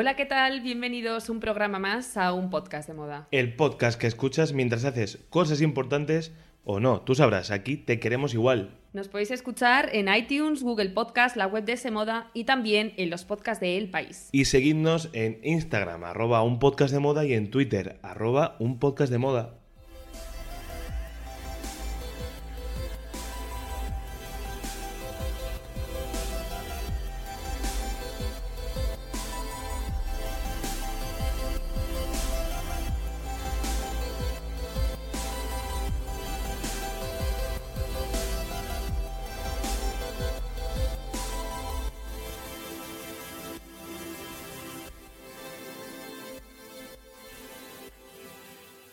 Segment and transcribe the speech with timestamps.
[0.00, 0.62] Hola, ¿qué tal?
[0.62, 3.28] Bienvenidos un programa más a un podcast de moda.
[3.32, 6.32] El podcast que escuchas mientras haces cosas importantes
[6.64, 8.78] o no, tú sabrás, aquí te queremos igual.
[8.94, 13.10] Nos podéis escuchar en iTunes, Google Podcast, la web de ese moda y también en
[13.10, 14.30] los podcasts de El País.
[14.32, 19.12] Y seguidnos en Instagram, arroba un podcast de moda y en Twitter, arroba un podcast
[19.12, 19.59] de moda.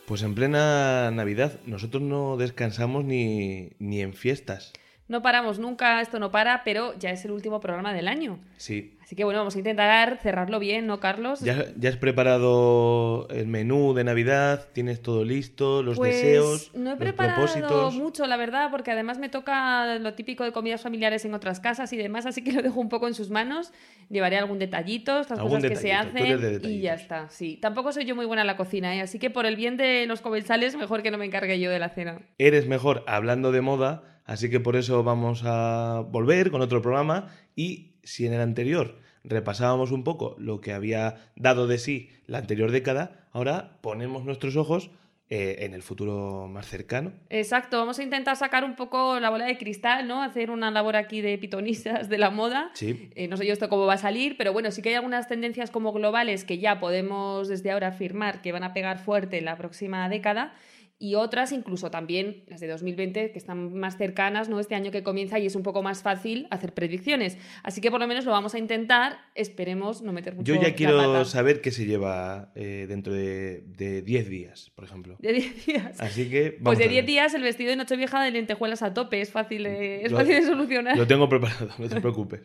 [0.07, 4.71] Pues en plena Navidad nosotros no descansamos ni, ni en fiestas.
[5.09, 8.39] No paramos nunca, esto no para, pero ya es el último programa del año.
[8.55, 8.96] Sí.
[9.07, 11.39] Así que bueno, vamos a intentar cerrarlo bien, ¿no, Carlos?
[11.39, 14.67] ¿Ya, ya has preparado el menú de Navidad?
[14.73, 15.81] ¿Tienes todo listo?
[15.81, 16.71] ¿Los Pues deseos?
[16.73, 17.93] no he los preparado propósitos?
[17.95, 21.93] mucho, la verdad, porque además me toca lo típico de comidas familiares en otras casas
[21.93, 23.71] y demás, así que lo dejo un poco en sus manos.
[24.09, 27.29] Llevaré algún detallito, estas Algún cosas que se hacen de y ya está.
[27.29, 28.99] Sí, tampoco soy yo muy buena en la cocina, ¿eh?
[28.99, 31.79] así que por el bien de los comensales, mejor que no me encargue yo de
[31.79, 32.19] la cena.
[32.39, 37.29] Eres mejor hablando de moda, así que por eso vamos a volver con otro programa
[37.55, 42.37] y si en el anterior repasábamos un poco lo que había dado de sí la
[42.37, 44.89] anterior década, ahora ponemos nuestros ojos
[45.29, 47.11] eh, en el futuro más cercano.
[47.29, 50.23] Exacto, vamos a intentar sacar un poco la bola de cristal, ¿no?
[50.23, 52.71] Hacer una labor aquí de pitonistas de la moda.
[52.75, 53.09] Sí.
[53.15, 55.27] Eh, no sé yo esto cómo va a salir, pero bueno, sí que hay algunas
[55.27, 59.43] tendencias como globales que ya podemos desde ahora afirmar que van a pegar fuerte en
[59.43, 60.53] la próxima década
[60.99, 64.59] y otras incluso también las de 2020 que están más cercanas, ¿no?
[64.59, 67.37] Este año que comienza y es un poco más fácil hacer predicciones.
[67.61, 70.69] Así que por lo menos lo vamos a intentar, esperemos no meter mucho Yo ya
[70.69, 71.25] la quiero pata.
[71.25, 75.15] saber qué se lleva eh, dentro de de 10 días, por ejemplo.
[75.19, 76.01] De 10 días.
[76.01, 77.05] Así que vamos Pues de a 10 ver.
[77.05, 80.33] días el vestido de Nochevieja de lentejuelas a tope, es fácil de, es Lo- fácil
[80.35, 80.97] de solucionar.
[80.97, 82.41] Lo tengo preparado, no te preocupes.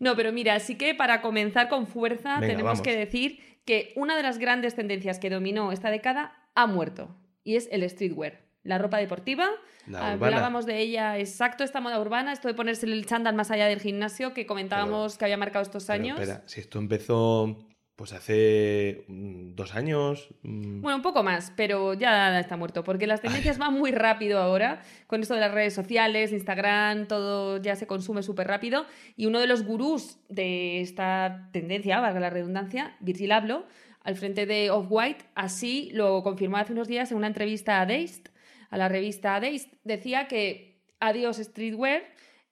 [0.00, 2.82] No, pero mira, así que para comenzar con fuerza Venga, tenemos vamos.
[2.82, 7.14] que decir que una de las grandes tendencias que dominó esta década ha muerto
[7.48, 8.42] y es el streetwear.
[8.62, 9.48] La ropa deportiva,
[9.86, 13.66] La hablábamos de ella exacto, esta moda urbana, esto de ponerse el chándal más allá
[13.68, 16.20] del gimnasio que comentábamos que había marcado estos años.
[16.20, 17.56] espera, si esto empezó
[17.96, 20.28] pues hace mm, dos años.
[20.42, 24.38] mm, Bueno, un poco más, pero ya está muerto, porque las tendencias van muy rápido
[24.38, 28.84] ahora, con esto de las redes sociales, Instagram, todo ya se consume súper rápido,
[29.16, 33.64] y uno de los gurús de esta tendencia, valga la redundancia, Virgil Abloh,
[34.08, 38.30] al frente de Off-White, así lo confirmó hace unos días en una entrevista a Dazed,
[38.70, 42.04] a la revista Dazed, decía que adiós streetwear,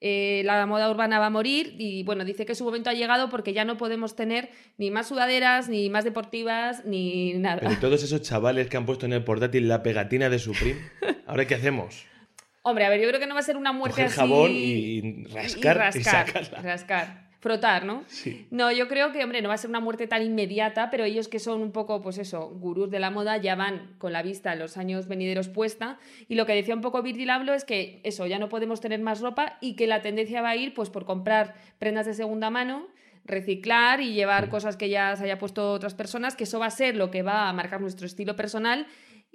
[0.02, 3.30] eh, la moda urbana va a morir y bueno, dice que su momento ha llegado
[3.30, 7.60] porque ya no podemos tener ni más sudaderas, ni más deportivas, ni nada.
[7.60, 10.78] Pero ¿y todos esos chavales que han puesto en el portátil la pegatina de Supreme,
[11.26, 12.04] ¿ahora qué hacemos?
[12.64, 14.16] Hombre, a ver, yo creo que no va a ser una muerte Coger así.
[14.16, 16.60] jabón y rascar y rascar, sacarla.
[16.60, 17.25] rascar.
[17.46, 18.02] Frotar, ¿no?
[18.08, 18.48] Sí.
[18.50, 21.28] No, yo creo que, hombre, no va a ser una muerte tan inmediata, pero ellos
[21.28, 24.52] que son un poco, pues eso, gurús de la moda, ya van con la vista
[24.52, 26.00] en los años venideros puesta.
[26.28, 28.98] Y lo que decía un poco Virgil Abloh es que eso, ya no podemos tener
[28.98, 32.50] más ropa y que la tendencia va a ir pues por comprar prendas de segunda
[32.50, 32.88] mano,
[33.24, 36.70] reciclar y llevar cosas que ya se haya puesto otras personas, que eso va a
[36.70, 38.88] ser lo que va a marcar nuestro estilo personal.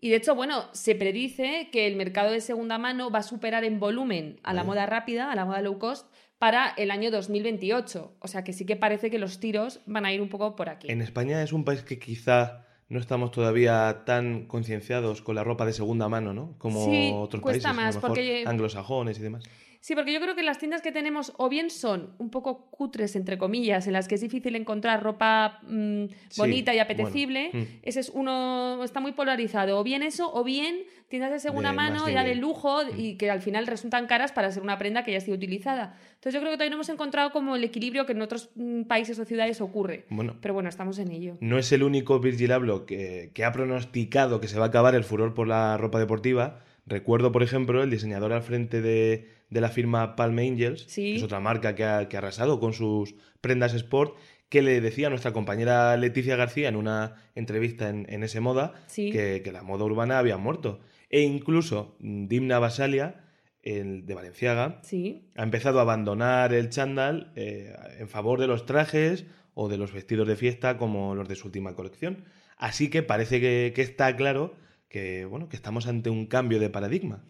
[0.03, 3.63] Y de hecho, bueno, se predice que el mercado de segunda mano va a superar
[3.63, 6.07] en volumen a la moda rápida, a la moda low cost,
[6.39, 8.15] para el año 2028.
[8.19, 10.69] O sea que sí que parece que los tiros van a ir un poco por
[10.69, 10.91] aquí.
[10.91, 15.65] En España es un país que quizá no estamos todavía tan concienciados con la ropa
[15.67, 16.55] de segunda mano, ¿no?
[16.57, 19.43] Como Sí, otros cuesta países, a lo más, mejor porque- anglosajones y demás.
[19.81, 23.15] Sí, porque yo creo que las tiendas que tenemos o bien son un poco cutres,
[23.15, 27.49] entre comillas, en las que es difícil encontrar ropa mm, Sí, bonita y apetecible.
[27.51, 27.79] bueno, mm.
[27.81, 29.79] Ese es uno, está muy polarizado.
[29.79, 32.99] O bien eso, o bien tiendas de segunda De mano, ya de lujo, Mm.
[32.99, 35.97] y que al final resultan caras para ser una prenda que ya esté utilizada.
[36.09, 38.51] Entonces yo creo que todavía no hemos encontrado como el equilibrio que en otros
[38.87, 40.05] países o ciudades ocurre.
[40.11, 41.37] Bueno, Pero bueno, estamos en ello.
[41.41, 44.93] no es el único Virgil Abloh que, que ha pronosticado que se va a acabar
[44.93, 46.59] el furor por la ropa deportiva.
[46.85, 51.11] Recuerdo, por ejemplo, el diseñador al frente de, de la firma Palm Angels, Sí.
[51.11, 54.15] que es otra marca que ha, que ha arrasado con sus prendas sport,
[54.49, 58.73] que le decía a nuestra compañera Leticia García en una entrevista en, en ese moda
[58.87, 59.11] Sí.
[59.11, 60.79] que, que la moda urbana había muerto.
[61.09, 63.23] E incluso mm, Dimna Basalia,
[63.61, 65.29] el de Valenciaga, Sí.
[65.35, 69.93] ha empezado a abandonar el chándal eh, en favor de los trajes o de los
[69.93, 72.23] vestidos de fiesta como los de su última colección.
[72.57, 74.55] Así que parece que, que está claro
[74.89, 77.23] que, bueno, que estamos ante un cambio de paradigma.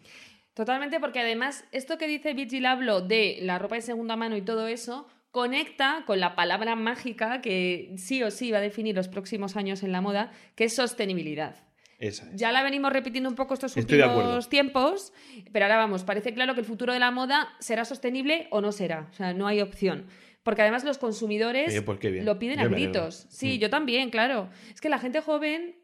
[0.54, 4.42] Totalmente, porque además esto que dice Virgil Abloh de la ropa de segunda mano y
[4.42, 9.08] todo eso conecta con la palabra mágica que sí o sí va a definir los
[9.08, 11.56] próximos años en la moda, que es sostenibilidad.
[11.98, 12.36] Esa es.
[12.36, 15.12] Ya la venimos repitiendo un poco estos últimos tiempos,
[15.52, 18.72] pero ahora vamos, parece claro que el futuro de la moda será sostenible o no
[18.72, 20.06] será, o sea, no hay opción.
[20.42, 23.26] Porque además los consumidores pues lo piden Yo a gritos.
[23.30, 23.60] Sí, Mm.
[23.60, 24.50] yo también, claro.
[24.74, 25.76] Es que la gente joven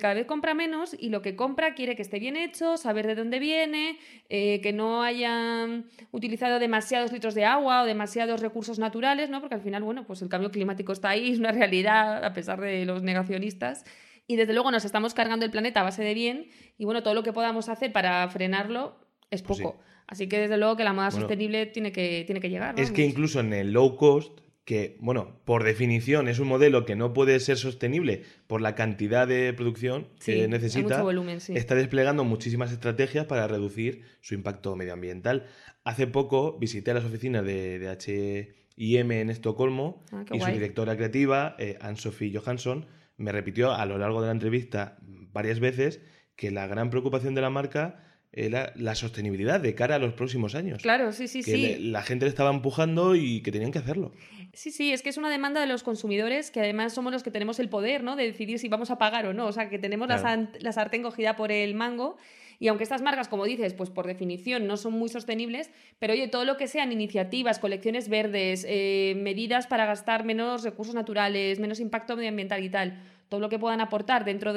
[0.00, 3.14] cada vez compra menos y lo que compra quiere que esté bien hecho, saber de
[3.14, 9.28] dónde viene, eh, que no hayan utilizado demasiados litros de agua o demasiados recursos naturales,
[9.30, 9.40] ¿no?
[9.40, 12.60] Porque al final, bueno, pues el cambio climático está ahí, es una realidad a pesar
[12.60, 13.84] de los negacionistas.
[14.28, 16.48] Y desde luego nos estamos cargando el planeta a base de bien
[16.78, 18.96] y bueno, todo lo que podamos hacer para frenarlo
[19.30, 19.76] es Pues poco.
[19.78, 19.82] sí.
[20.08, 22.78] Así que desde luego que la moda Bueno, sostenible tiene que, tiene que llegar.
[22.78, 26.96] Es que incluso en el low cost, que, bueno, por definición es un modelo que
[26.96, 31.54] no puede ser sostenible por la cantidad de producción Sí, que necesita, volumen, sí.
[31.56, 35.46] está desplegando muchísimas estrategias para reducir su impacto medioambiental.
[35.84, 41.54] Hace poco visité las oficinas de, de H&M en Estocolmo Ah, y su directora creativa,
[41.58, 42.86] eh, Anne-Sophie Johansson,
[43.16, 44.98] me repitió a lo largo de la entrevista
[45.32, 46.00] varias veces
[46.34, 48.02] que la gran preocupación de la marca
[48.32, 50.82] era la sostenibilidad de cara a los próximos años.
[50.82, 51.62] Claro, sí, sí, que sí.
[51.62, 54.12] le- la gente le estaba empujando y que tenían que hacerlo.
[54.52, 57.30] Sí, sí, es que es una demanda de los consumidores que además somos los que
[57.30, 58.16] tenemos el poder, ¿no?
[58.16, 59.46] De decidir si vamos a pagar o no.
[59.46, 60.28] O sea, que tenemos la, Claro.
[60.46, 62.16] san- la sartén cogida por el mango.
[62.58, 66.26] Y aunque estas marcas, como dices, pues por definición no son muy sostenibles, pero oye,
[66.28, 71.80] todo lo que sean iniciativas, colecciones verdes, eh, medidas para gastar menos recursos naturales, menos
[71.80, 72.98] impacto medioambiental y tal,
[73.28, 74.54] todo lo que puedan aportar dentro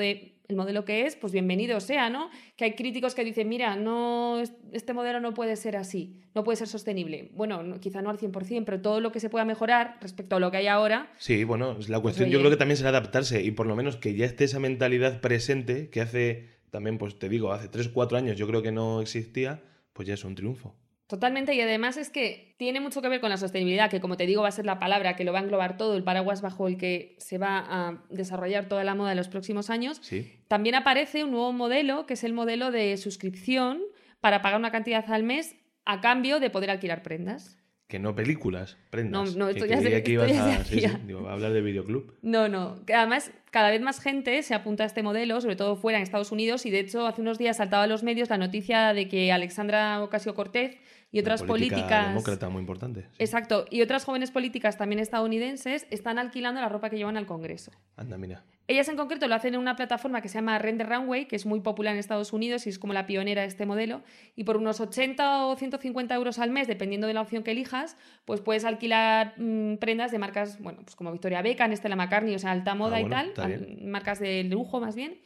[0.50, 2.31] del modelo que es, pues bienvenido sea, ¿no?
[2.56, 6.44] Que hay críticos que dicen, mira, no, es- este modelo no puede ser así, no
[6.44, 7.30] puede ser sostenible.
[7.36, 10.40] Bueno, no- quizá no al 100%, pero todo lo que se pueda mejorar respecto a
[10.40, 12.34] lo que hay ahora, Sí, bueno, la cuestión oye.
[12.34, 15.22] yo creo que también será adaptarse y por lo menos que ya esté esa mentalidad
[15.22, 19.01] presente que hace, también pues te digo, hace 3, 4 años yo creo que no
[19.01, 19.62] existía,
[19.94, 20.75] pues ya es un triunfo.
[21.10, 24.28] Totalmente, y además es que tiene mucho que ver con la sostenibilidad, que como te
[24.28, 26.68] digo va a ser la palabra que lo va a englobar todo, el paraguas bajo
[26.68, 29.98] el que se va a desarrollar toda la moda en los próximos años.
[30.04, 30.32] Sí.
[30.48, 33.82] También aparece un nuevo modelo, que es el modelo de suscripción
[34.22, 37.56] para pagar una cantidad al mes a cambio de poder alquilar prendas.
[37.88, 39.36] Que no películas, prendas.
[39.36, 41.02] No, no, esto que ya se- que esto se a, sí, sí, hacía.
[41.08, 42.14] digo, a hablar de videoclub.
[42.22, 42.86] No, no.
[42.86, 46.04] Que además, cada vez más gente se apunta a este modelo, sobre todo fuera en
[46.04, 49.08] Estados Unidos, y de hecho, hace unos días saltaba a los medios la noticia de
[49.08, 50.78] que Alexandra Ocasio Cortez
[51.12, 52.08] y otras Una política políticas.
[52.10, 53.02] demócrata muy importante.
[53.02, 53.08] sí.
[53.20, 53.66] Exacto.
[53.70, 57.72] Y otras jóvenes políticas también estadounidenses están alquilando la ropa que llevan al Congreso.
[57.98, 58.44] Anda, mira.
[58.68, 61.48] Ellas en concreto lo hacen en una plataforma que se llama Render Runway, que es
[61.48, 64.04] muy popular en Estados Unidos y es como la pionera de este modelo.
[64.36, 67.98] Y por unos 80 o 150 euros al mes, dependiendo de la opción que elijas,
[68.26, 72.40] pues puedes alquilar mm, prendas de marcas, bueno, pues como Victoria Beckham, Stella McCartney, o
[72.40, 75.18] sea, alta moda Ah, y bueno, tal, marcas de lujo más bien.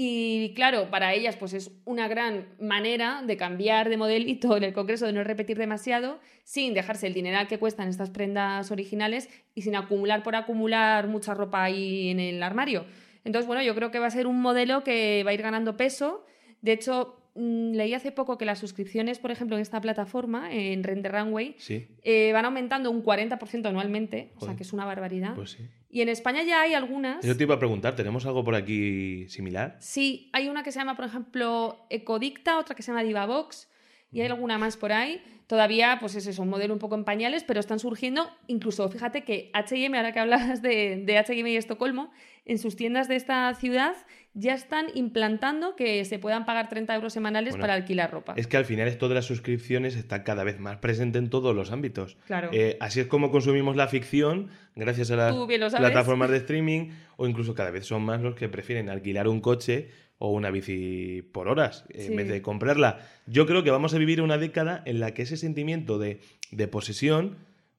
[0.00, 4.72] Y claro, para ellas pues es una gran manera de cambiar de modelito en el
[4.72, 9.62] Congreso, de no repetir demasiado, sin dejarse el dineral que cuestan estas prendas originales y
[9.62, 12.84] sin acumular por acumular mucha ropa ahí en el armario.
[13.24, 15.76] Entonces, bueno, yo creo que va a ser un modelo que va a ir ganando
[15.76, 16.24] peso.
[16.62, 20.84] De hecho, mm, leí hace poco que las suscripciones, por ejemplo, en esta plataforma, en
[20.84, 25.34] Render Runway, Sí, eh, van aumentando un 40% anualmente, o sea que es una barbaridad.
[25.34, 25.68] pues sí.
[25.90, 27.24] Y en España ya hay algunas.
[27.24, 29.76] Eso te iba a preguntar, ¿tenemos algo por aquí similar?
[29.80, 33.68] Sí, hay una que se llama, por ejemplo, Ecodicta, otra que se llama Divabox,
[34.10, 35.22] y hay alguna más por ahí.
[35.46, 38.30] Todavía, pues es eso, un modelo un poco en pañales, pero están surgiendo.
[38.48, 42.10] Incluso, fíjate que HM, ahora que hablas de, de HM y Estocolmo,
[42.44, 43.94] en sus tiendas de esta ciudad
[44.38, 48.34] ya están implantando que se puedan pagar 30 euros semanales Bueno, para alquilar ropa.
[48.36, 51.56] Es que al final esto de las suscripciones está cada vez más presente en todos
[51.56, 52.16] los ámbitos.
[52.26, 52.50] Claro.
[52.52, 55.34] Eh, así es como consumimos la ficción, gracias a las
[55.74, 59.88] plataformas de streaming, o incluso cada vez son más los que prefieren alquilar un coche
[60.18, 62.06] o una bici por horas eh, Sí.
[62.12, 63.00] en vez de comprarla.
[63.26, 66.20] Yo creo que vamos a vivir una década en la que ese sentimiento de,
[66.52, 67.36] de posesión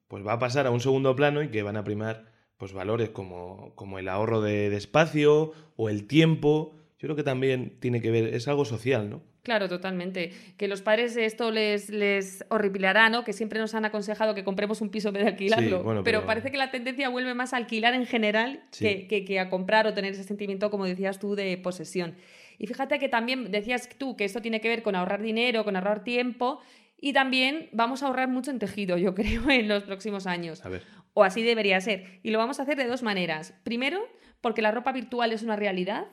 [0.08, 2.26] pues va a pasar a un segundo plano y que van a primar
[2.60, 6.76] pues valores como, como el ahorro de, de espacio o el tiempo.
[7.00, 9.22] Yo creo que también tiene que ver, es algo social, ¿no?
[9.42, 10.32] Claro, totalmente.
[10.58, 13.24] Que los padres esto les, les horripilará, ¿no?
[13.24, 15.78] Que siempre nos han aconsejado que compremos un piso en vez de alquilarlo.
[15.78, 16.18] Sí, bueno, pero...
[16.18, 18.84] pero- parece que la tendencia vuelve más a alquilar en general Sí.
[18.84, 22.16] que, que- que a comprar o tener ese sentimiento, como decías tú, de posesión.
[22.58, 25.76] Y fíjate que también decías tú que esto tiene que ver con ahorrar dinero, con
[25.76, 26.60] ahorrar tiempo.
[27.00, 30.62] Y también vamos a ahorrar mucho en tejido, yo creo, en los próximos años.
[30.66, 30.82] A ver.
[31.12, 32.20] O así debería ser.
[32.22, 33.54] Y lo vamos a hacer de dos maneras.
[33.64, 34.00] Primero,
[34.40, 36.06] porque la ropa virtual es una realidad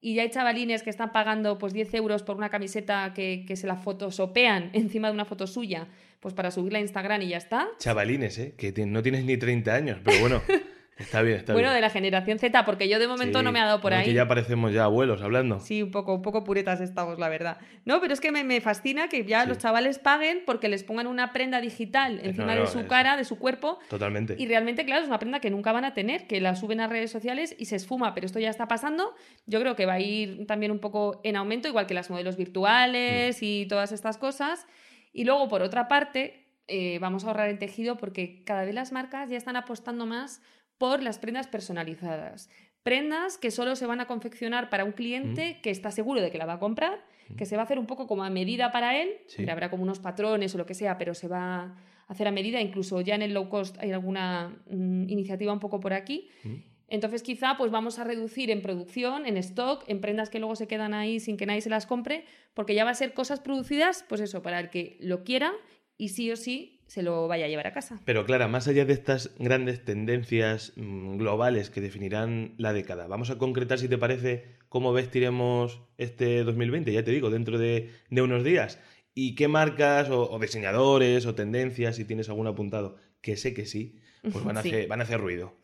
[0.00, 3.56] y ya hay chavalines que están pagando pues 10 euros por una camiseta que, que
[3.56, 5.88] se la fotosopean encima de una foto suya,
[6.20, 7.68] pues para subirla a Instagram y ya está.
[7.78, 8.54] Chavalines, ¿eh?
[8.56, 10.42] Que no tienes ni 30 años, pero bueno,
[10.96, 11.74] está bien, está bueno, bien.
[11.76, 14.04] de la generación Z, porque yo de momento Sí, no me ha dado por ahí.
[14.04, 15.60] Que ya parecemos ya abuelos hablando.
[15.60, 17.58] Sí, un poco, un poco puretas estamos, la verdad.
[17.84, 19.48] No, pero es que me, me fascina que ya Sí.
[19.48, 23.16] los chavales paguen porque les pongan una prenda digital encima no, de su es- cara,
[23.16, 23.78] de su cuerpo.
[23.90, 24.36] Totalmente.
[24.38, 26.86] Y realmente, claro, es una prenda que nunca van a tener, que la suben a
[26.88, 29.14] redes sociales y se esfuma, pero esto ya está pasando.
[29.46, 32.36] Yo creo que va a ir también un poco en aumento, igual que las modelos
[32.36, 32.38] Mm.
[32.38, 34.66] virtuales y todas estas cosas.
[35.12, 38.90] Y luego, por otra parte, eh, vamos a ahorrar en tejido porque cada vez las
[38.92, 40.42] marcas ya están apostando más
[40.78, 42.50] por las prendas personalizadas.
[42.82, 46.38] Prendas que solo se van a confeccionar para un cliente que está seguro de que
[46.38, 47.04] la va a comprar,
[47.36, 49.10] que se va a hacer un poco como a medida para él.
[49.26, 49.38] Sí.
[49.38, 52.30] Hombre, habrá como unos patrones o lo que sea, pero se va a hacer a
[52.30, 52.60] medida.
[52.60, 56.28] Incluso ya en el low cost hay alguna mm, iniciativa un poco por aquí.
[56.44, 56.54] Mm.
[56.88, 60.68] Entonces quizá pues vamos a reducir en producción, en stock, en prendas que luego se
[60.68, 64.04] quedan ahí sin que nadie se las compre, porque ya va a ser cosas producidas,
[64.08, 65.52] pues eso, para el que lo quiera
[65.98, 68.00] y sí o sí se lo vaya a llevar a casa.
[68.04, 73.30] Pero Clara, más allá de estas grandes tendencias mm, globales que definirán la década, vamos
[73.30, 78.22] a concretar, si te parece, cómo vestiremos este 2020, ya te digo, dentro de, de
[78.22, 78.78] unos días.
[79.14, 83.64] ¿Y qué marcas o, o diseñadores o tendencias, si tienes algún apuntado, que sé que
[83.66, 83.98] sí,
[84.30, 84.68] pues van a, Sí.
[84.68, 85.54] hacer, van a hacer ruido?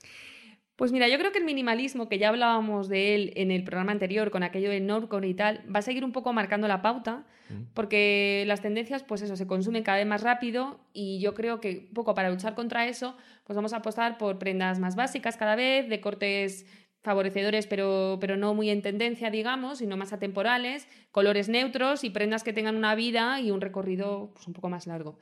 [0.82, 3.92] Pues mira, yo creo que el minimalismo, que ya hablábamos de él en el programa
[3.92, 7.24] anterior con aquello de Norcon y tal, va a seguir un poco marcando la pauta,
[7.50, 7.66] Mm.
[7.72, 11.86] porque las tendencias, pues eso, se consumen cada vez más rápido y yo creo que
[11.86, 15.54] un poco para luchar contra eso, pues vamos a apostar por prendas más básicas cada
[15.54, 16.66] vez, de cortes
[17.02, 22.42] favorecedores, pero, pero no muy en tendencia, digamos, sino más atemporales, colores neutros y prendas
[22.42, 25.16] que tengan una vida y un recorrido pues, un poco más largo.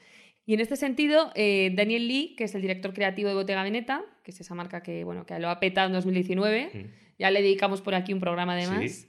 [0.51, 4.03] Y en este sentido, eh, Daniel Lee, que es el director creativo de Bottega Veneta,
[4.25, 6.79] que es esa marca que, bueno, que lo ha petado en 2019, Mm.
[7.21, 9.07] ya le dedicamos por aquí un programa además, Sí.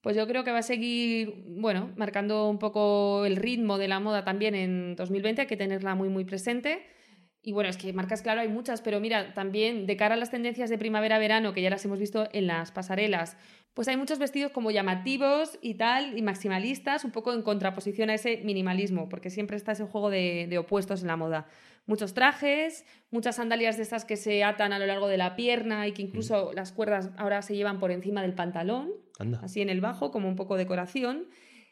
[0.00, 4.00] pues yo creo que va a seguir, bueno, marcando un poco el ritmo de la
[4.00, 6.80] moda también en 2020, hay que tenerla muy, muy presente.
[7.42, 10.30] Y bueno, es que marcas, claro, hay muchas, pero mira, también de cara a las
[10.30, 13.36] tendencias de primavera-verano, que ya las hemos visto en las pasarelas,
[13.78, 18.14] pues hay muchos vestidos como llamativos y tal, y maximalistas, un poco en contraposición a
[18.14, 21.46] ese minimalismo, porque siempre está ese juego de, de opuestos en la moda.
[21.86, 25.86] Muchos trajes, muchas sandalias de estas que se atan a lo largo de la pierna
[25.86, 29.38] y que incluso las cuerdas ahora se llevan por encima del pantalón, Anda.
[29.44, 31.28] así en el bajo, como un poco decoración,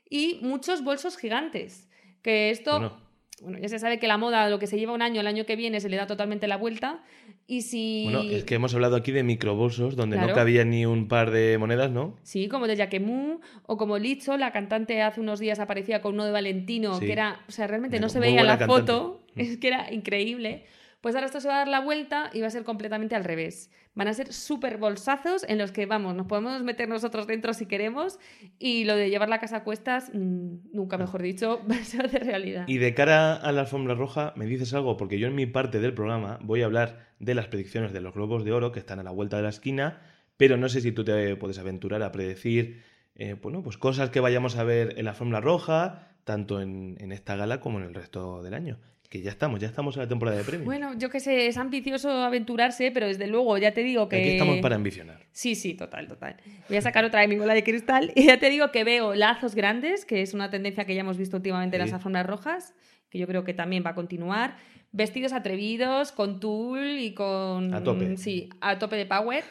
[0.09, 1.89] y muchos bolsos gigantes,
[2.23, 2.71] que esto...
[2.71, 3.06] Bueno.
[3.43, 5.45] Bueno, ya se sabe que la moda, lo que se lleva un año, el año
[5.45, 7.03] que viene se le da totalmente la vuelta.
[7.47, 8.05] Y si.
[8.05, 10.35] Bueno, es que hemos hablado aquí de microbolsos donde no Claro.
[10.35, 12.17] cabía ni un par de monedas, ¿no?
[12.23, 16.25] Sí, como de Jacquemus o como Licho, la cantante hace unos días aparecía con uno
[16.25, 17.07] de Valentino, Sí.
[17.07, 18.93] que era, o sea, realmente no se veía la cantante.
[18.93, 20.65] foto, es que era increíble.
[21.03, 23.23] Pues ahora esto se va a dar la vuelta y va a ser completamente al
[23.23, 23.71] revés.
[23.97, 27.67] Van a ser súper bolsazos en los que, vamos, nos podemos meter nosotros dentro si
[27.67, 28.19] queremos
[28.59, 32.11] y lo de llevar la casa a cuestas, mm, nunca mejor dicho, va a ser
[32.11, 32.65] de realidad.
[32.69, 34.97] Y de cara a la alfombra roja, ¿me dices algo?
[34.97, 38.15] Porque yo en mi parte del programa voy a hablar de las predicciones de los
[38.15, 40.03] globos de oro que están a la vuelta de la esquina,
[40.37, 42.83] pero no sé si tú te puedes aventurar a predecir
[43.15, 47.13] eh, bueno, pues cosas que vayamos a ver en la alfombra roja, tanto en, en
[47.13, 48.79] esta gala como en el resto del año.
[49.09, 50.65] Que ya estamos, ya estamos en la temporada de premios.
[50.65, 54.17] Bueno, yo que sé, es ambicioso aventurarse, pero desde luego ya te digo que...
[54.17, 55.27] Aquí estamos para ambicionar.
[55.33, 56.37] Sí, sí, total, total.
[56.69, 59.15] Voy a sacar otra de mi bola de cristal y ya te digo que veo
[59.15, 62.75] lazos grandes, que es una tendencia que ya hemos visto últimamente en las alfombras rojas,
[63.17, 64.57] que yo creo que también va a continuar.
[64.93, 67.73] Vestidos atrevidos, con tul y con...
[67.75, 68.17] A tope.
[68.17, 69.43] Sí, a tope de power.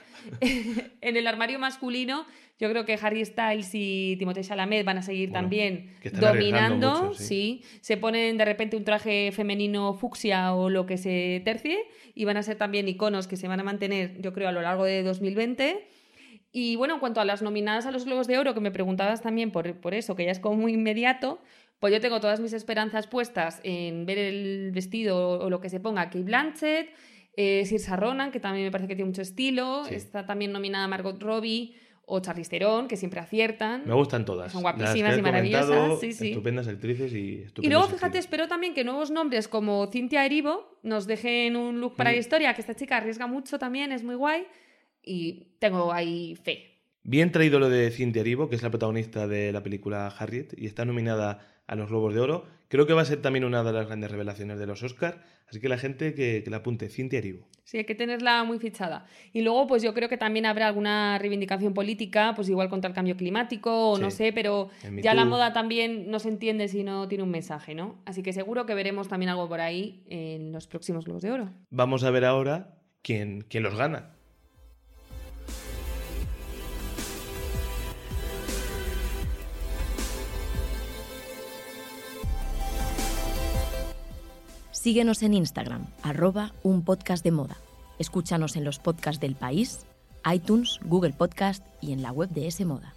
[1.01, 2.25] en el armario masculino,
[2.60, 7.05] yo creo que Harry Styles y Timothée Chalamet van a seguir Bueno, también dominando.
[7.05, 7.62] mucho, sí.
[7.63, 7.79] sí.
[7.81, 11.79] Se ponen de repente un traje femenino fucsia o lo que se tercie
[12.13, 14.62] y van a ser también iconos que se van a mantener, yo creo, a lo
[14.62, 15.88] largo de 2020.
[16.57, 19.22] Y bueno, en cuanto a las nominadas a los Globos de Oro, que me preguntabas
[19.22, 21.41] también por, por eso, que ya es como muy inmediato,
[21.79, 25.79] pues yo tengo todas mis esperanzas puestas en ver el vestido o lo que se
[25.79, 26.89] ponga Kate Blanchett,
[27.38, 27.63] eh,
[27.98, 29.96] Ronan, que también me parece que tiene mucho estilo, Sí.
[29.96, 31.75] está también nominada Margot Robbie
[32.08, 33.82] o Charlize Theron, que siempre aciertan.
[33.86, 34.51] Me gustan todas.
[34.51, 36.29] Son guapísimas y maravillosas, comentado, sí, sí.
[36.29, 40.77] Estupendas actrices y Y estupendos luego, fíjate, espero también que nuevos nombres como Cintia Erivo
[40.84, 42.13] nos dejen un look para Mm.
[42.13, 44.46] la historia, que esta chica arriesga mucho también, es muy guay,
[45.03, 46.72] y tengo ahí fe.
[47.03, 50.67] Bien traído lo de Cynthia Erivo, que es la protagonista de la película Harriet y
[50.67, 52.45] está nominada a los Globos de Oro.
[52.67, 55.17] Creo que va a ser también una de las grandes revelaciones de los Oscars,
[55.48, 57.48] así que la gente que, que la apunte, Cynthia Erivo.
[57.63, 59.05] Sí, hay que tenerla muy fichada.
[59.34, 62.95] Y luego, pues yo creo que también habrá alguna reivindicación política, pues igual contra el
[62.95, 64.69] cambio climático, o no sé, pero
[65.01, 68.01] ya la moda también no se entiende si no tiene un mensaje, ¿no?
[68.05, 71.50] Así que seguro que veremos también algo por ahí en los próximos Globos de Oro.
[71.69, 74.15] Vamos a ver ahora quién, quién los gana.
[84.85, 87.57] Síguenos en Instagram, arroba un podcast de moda.
[87.97, 89.87] Escúchanos en los podcasts del país,
[90.31, 92.94] iTunes, Google Podcast y en la web de S Moda.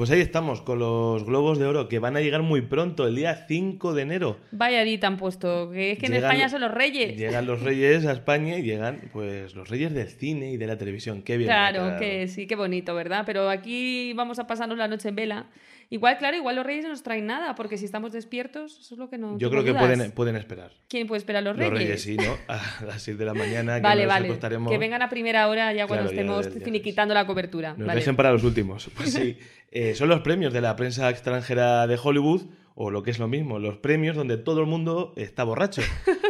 [0.00, 3.16] Pues ahí estamos con los globos de oro que van a llegar muy pronto, el
[3.16, 4.38] día 5 de enero.
[4.50, 7.18] Vaya dita han puesto, que es que en Llegan- España son los reyes.
[7.18, 10.78] Llegan los reyes a España y llegan pues los reyes del cine y de la
[10.78, 11.20] televisión.
[11.20, 11.48] Qué bien.
[11.48, 13.24] Claro, que sí, qué bonito, ¿verdad?
[13.26, 15.46] Pero aquí vamos a pasarnos la noche en vela.
[15.92, 18.98] Igual, claro, igual los reyes no nos traen nada, porque si estamos despiertos, eso es
[18.98, 19.36] lo que no.
[19.38, 19.82] Yo creo que dudas.
[19.86, 20.70] pueden, pueden esperar.
[20.88, 21.78] ¿Quién puede esperar a los Los reyes?
[21.88, 22.36] reyes, sí, ¿no?
[22.48, 24.26] A las 6 de la mañana que Vale, nos vale.
[24.28, 24.70] acostaremos.
[24.70, 27.74] Que vengan a primera hora ya cuando Claro, estemos finiquitando la cobertura.
[27.76, 27.98] Nos Vale.
[27.98, 28.88] dejen para los últimos.
[28.96, 29.36] Pues sí,
[29.72, 32.42] eh, son los premios de la prensa extranjera de Hollywood,
[32.82, 35.82] o lo que es lo mismo, los premios donde todo el mundo está borracho.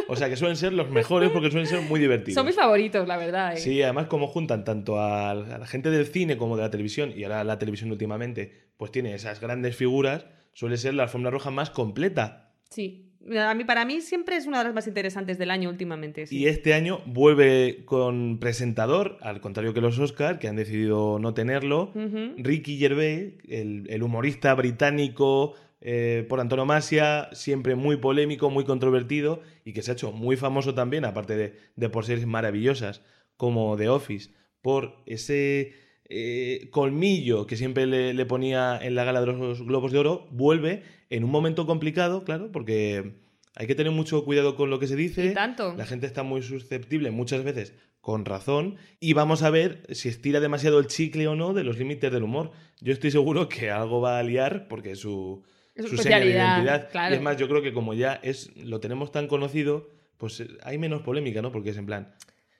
[0.09, 2.33] O sea que suelen ser los mejores porque suelen ser muy divertidos.
[2.33, 3.53] Son mis favoritos, la verdad.
[3.53, 3.57] ¿eh?
[3.57, 7.23] Sí, además como juntan tanto a la gente del cine como de la televisión, y
[7.23, 11.69] ahora la televisión últimamente, pues tiene esas grandes figuras, suele ser la alfombra roja más
[11.69, 12.51] completa.
[12.69, 13.07] Sí.
[13.39, 16.27] A mí, para mí siempre es una de las más interesantes del año últimamente.
[16.27, 16.37] sí.
[16.37, 21.33] Y este año vuelve con presentador, al contrario que los Oscar, que han decidido no
[21.33, 21.93] tenerlo.
[22.35, 29.73] Ricky Gervais, el, el humorista británico eh, por antonomasia, siempre muy polémico, muy controvertido y
[29.73, 33.01] que se ha hecho muy famoso también, aparte de, de por series maravillosas
[33.35, 34.29] como The Office,
[34.61, 35.73] por ese
[36.05, 40.27] eh, colmillo que siempre le, le ponía en la gala de los Globos de Oro,
[40.31, 43.15] vuelve en un momento complicado, claro, porque
[43.55, 45.31] hay que tener mucho cuidado con lo que se dice.
[45.31, 45.73] Tanto.
[45.75, 50.39] La gente está muy susceptible muchas veces con razón y vamos a ver si estira
[50.39, 52.51] demasiado el chicle o no de los límites del humor.
[52.81, 55.43] Yo estoy seguro que algo va a liar porque su,
[55.85, 56.89] Es su seña de identidad.
[56.91, 57.13] claro.
[57.13, 60.47] Y es más, yo creo que como ya es lo tenemos tan conocido, pues eh,
[60.63, 61.51] hay menos polémica, ¿no?
[61.51, 62.13] Porque es en plan,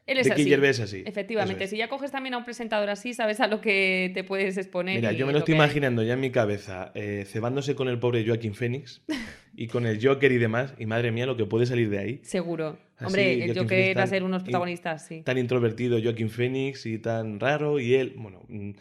[0.08, 0.52] Él es así.
[0.52, 1.04] Es así.
[1.06, 1.64] Efectivamente.
[1.66, 1.70] Es.
[1.70, 4.96] Si ya coges también a un presentador así, sabes a lo que te puedes exponer.
[4.96, 5.60] Mira, yo me lo estoy hay.
[5.60, 9.02] imaginando ya en mi cabeza, eh, cebándose con el pobre Joaquín Phoenix
[9.56, 12.20] y con el Joker y demás, y madre mía lo que puede salir de ahí.
[12.24, 12.78] Seguro.
[12.98, 15.22] Así, Hombre, el Joker va a ser unos in- protagonistas, sí.
[15.24, 18.72] Tan introvertido Joaquín Phoenix y tan raro, y él, bueno, mm,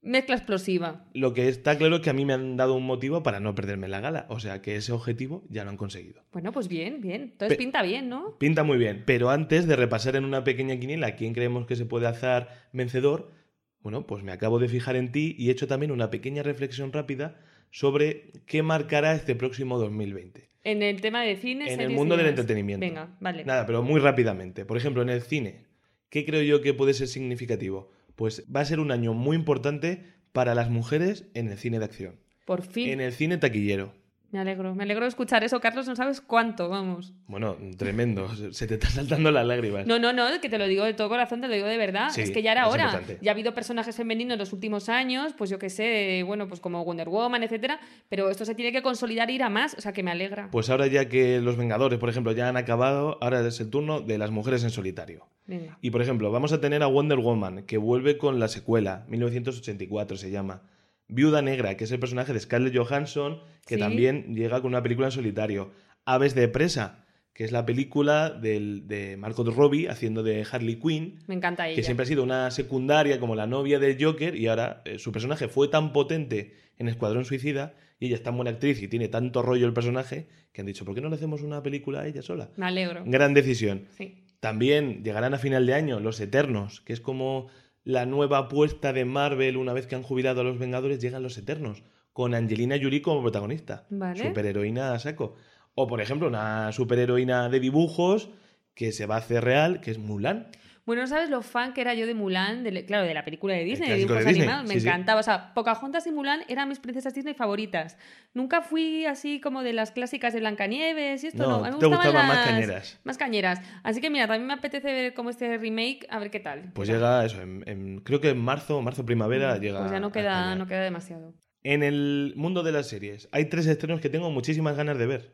[0.00, 1.04] Mezcla explosiva.
[1.12, 3.54] Lo que está claro es que a mí me han dado un motivo para no
[3.54, 4.26] perderme la gala.
[4.28, 6.22] O sea que ese objetivo ya lo han conseguido.
[6.32, 7.22] Bueno, pues bien, bien.
[7.22, 8.36] Entonces Pe- pinta bien, ¿no?
[8.38, 9.02] Pinta muy bien.
[9.06, 13.32] Pero antes de repasar en una pequeña quiniela quién creemos que se puede hacer vencedor,
[13.80, 16.92] bueno, pues me acabo de fijar en ti y he hecho también una pequeña reflexión
[16.92, 17.36] rápida
[17.70, 20.48] sobre qué marcará este próximo 2020.
[20.64, 21.72] En el tema de cine.
[21.72, 22.84] En el mundo del entretenimiento.
[22.86, 23.44] Venga, vale.
[23.44, 24.64] Nada, pero muy rápidamente.
[24.64, 25.64] Por ejemplo, en el cine,
[26.08, 27.90] ¿qué creo yo que puede ser significativo?
[28.18, 30.02] Pues va a ser un año muy importante
[30.32, 32.16] para las mujeres en el cine de acción.
[32.46, 32.88] Por fin.
[32.88, 33.94] En el cine taquillero.
[34.32, 34.74] Me alegro.
[34.74, 35.86] Me alegro de escuchar eso, Carlos.
[35.86, 37.14] No sabes cuánto, vamos.
[37.28, 38.28] Bueno, tremendo.
[38.52, 39.86] Se te están saltando las lágrimas.
[39.86, 42.08] No, no, no, que te lo digo de todo corazón, te lo digo de verdad.
[42.10, 42.86] Sí, es que ya era hora.
[42.86, 43.18] importante.
[43.22, 46.58] Ya ha habido personajes femeninos en los últimos años, pues yo qué sé, bueno, pues
[46.58, 47.78] como Wonder Woman, etcétera.
[48.08, 49.74] Pero esto se tiene que consolidar e ir a más.
[49.74, 50.50] O sea, que me alegra.
[50.50, 54.00] Pues ahora ya que los Vengadores, por ejemplo, ya han acabado, ahora es el turno
[54.00, 55.28] de las mujeres en solitario.
[55.48, 55.76] Venga.
[55.82, 60.16] Y por ejemplo, vamos a tener a Wonder Woman, que vuelve con la secuela, 1984
[60.16, 60.62] se llama.
[61.08, 63.80] Viuda Negra, que es el personaje de Scarlett Johansson, que Sí.
[63.80, 65.72] también llega con una película en solitario.
[66.04, 71.20] Aves de presa, que es la película del- de Margot Robbie haciendo de Harley Quinn,
[71.26, 71.76] Me encanta ella.
[71.76, 75.12] que siempre ha sido una secundaria como la novia del Joker y ahora eh, su
[75.12, 79.08] personaje fue tan potente en Escuadrón Suicida y ella es tan buena actriz y tiene
[79.08, 82.06] tanto rollo el personaje que han dicho, ¿por qué no le hacemos una película a
[82.06, 82.50] ella sola?
[82.56, 83.02] Me alegro.
[83.06, 83.86] Gran decisión.
[83.96, 84.24] Sí.
[84.40, 87.48] También llegarán a final de año Los Eternos, que es como
[87.84, 91.38] la nueva apuesta de Marvel una vez que han jubilado a los Vengadores, llegan Los
[91.38, 93.86] Eternos, con Angelina Jolie como protagonista.
[93.90, 94.22] Vale.
[94.22, 95.36] Superheroína a saco.
[95.74, 98.30] O, por ejemplo, una superheroína de dibujos
[98.74, 100.48] que se va a hacer real, que es Mulan.
[100.88, 102.64] Bueno, ¿no sabes lo fan que era yo de Mulan?
[102.64, 104.66] De, claro, de la película de Disney, de de dibujos Disney, animados.
[104.66, 104.88] Me sí, sí.
[104.88, 105.20] encantaba.
[105.20, 107.98] O sea, Pocahontas y Mulan eran mis princesas Disney favoritas.
[108.32, 111.64] Nunca fui así como de las clásicas de Blancanieves y esto No, no.
[111.66, 113.00] A mí me te gustaban gustaban más cañeras.
[113.04, 113.60] Más cañeras.
[113.82, 116.72] Así que mira, también me apetece ver cómo este remake, a ver qué tal.
[116.72, 117.02] Pues ¿Qué tal?
[117.02, 119.80] llega eso, en- en- creo que en marzo, marzo-primavera llega.
[119.80, 121.34] Pues ya no queda, no queda demasiado.
[121.64, 125.32] En el mundo de las series, hay tres estrenos que tengo muchísimas ganas de ver.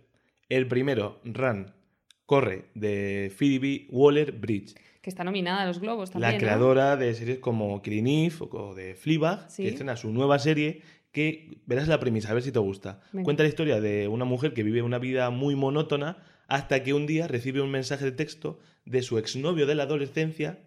[0.48, 1.72] El primero, Run,
[2.26, 6.32] corre, de Phoebe Waller-Bridge, Que está nominada a los Globos también.
[6.32, 6.40] la ¿no?
[6.40, 9.62] creadora de series como Killing Eve o de Fleabag, Sí.
[9.62, 10.80] que estrena su nueva serie
[11.12, 13.00] que verás la premisa, a ver si te gusta.
[13.12, 13.24] Venga.
[13.24, 16.16] Cuenta la historia de una mujer que vive una vida muy monótona
[16.48, 20.60] hasta que un día recibe un mensaje de texto de su exnovio de la adolescencia